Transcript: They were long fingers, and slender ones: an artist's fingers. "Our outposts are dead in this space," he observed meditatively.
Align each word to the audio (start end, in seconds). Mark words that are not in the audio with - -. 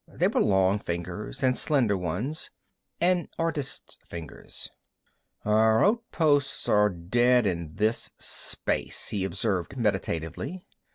They 0.07 0.27
were 0.27 0.41
long 0.41 0.79
fingers, 0.79 1.43
and 1.43 1.55
slender 1.55 1.95
ones: 1.95 2.49
an 2.99 3.29
artist's 3.37 3.99
fingers. 4.03 4.67
"Our 5.45 5.85
outposts 5.85 6.67
are 6.67 6.89
dead 6.89 7.45
in 7.45 7.75
this 7.75 8.11
space," 8.17 9.09
he 9.09 9.23
observed 9.23 9.77
meditatively. 9.77 10.65